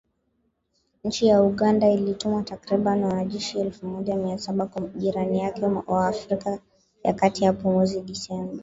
[1.03, 6.59] Nchi ya Uganda ilituma takribani wanajeshi elfu moja mia saba kwa jirani yake wa Afrika
[7.03, 8.59] ya kati hapo mwezi Disemba